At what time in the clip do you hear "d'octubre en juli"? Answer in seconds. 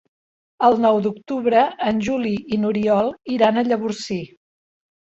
1.07-2.35